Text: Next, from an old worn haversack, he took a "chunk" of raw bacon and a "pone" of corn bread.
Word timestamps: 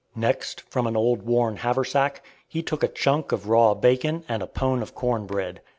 Next, 0.15 0.61
from 0.61 0.87
an 0.87 0.97
old 0.97 1.21
worn 1.21 1.57
haversack, 1.57 2.25
he 2.47 2.63
took 2.63 2.81
a 2.81 2.87
"chunk" 2.87 3.31
of 3.31 3.47
raw 3.47 3.75
bacon 3.75 4.23
and 4.27 4.41
a 4.41 4.47
"pone" 4.47 4.81
of 4.81 4.95
corn 4.95 5.27
bread. 5.27 5.61